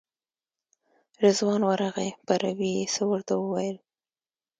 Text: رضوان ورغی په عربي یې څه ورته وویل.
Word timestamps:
رضوان 1.23 1.61
ورغی 1.69 2.09
په 2.25 2.33
عربي 2.37 2.69
یې 2.77 2.85
څه 2.93 3.01
ورته 3.11 3.33
وویل. 3.37 3.77